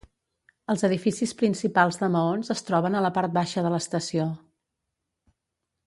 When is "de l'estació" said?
3.67-4.27